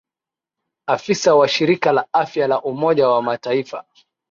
afisa 0.87 1.35
wa 1.35 1.47
shirika 1.47 1.91
la 1.91 2.07
afya 2.13 2.47
la 2.47 2.61
umoja 2.61 3.07
wa 3.09 3.21
mataifa 3.23 3.83